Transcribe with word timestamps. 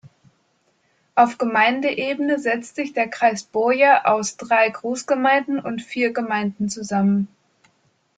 Auf 1.13 1.37
Gemeindeebene 1.37 2.39
setzt 2.39 2.75
sich 2.75 2.93
der 2.93 3.07
Kreis 3.07 3.43
Boye 3.43 4.03
aus 4.03 4.35
drei 4.35 4.67
Großgemeinden 4.67 5.59
und 5.59 5.83
vier 5.83 6.11
Gemeinden 6.11 6.69
zusammen. 6.69 7.27